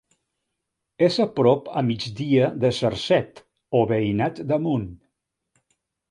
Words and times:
És 1.07 1.17
a 1.25 1.25
prop 1.39 1.67
a 1.81 1.83
migdia 1.89 2.47
de 2.63 2.71
Cercet, 2.77 3.41
o 3.81 3.81
Veïnat 3.91 4.41
d'Amunt. 4.53 4.89